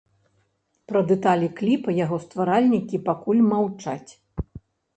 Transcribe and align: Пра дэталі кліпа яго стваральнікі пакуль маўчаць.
Пра 0.91 1.01
дэталі 1.11 1.49
кліпа 1.59 1.95
яго 1.99 2.17
стваральнікі 2.25 3.03
пакуль 3.13 3.47
маўчаць. 3.53 4.11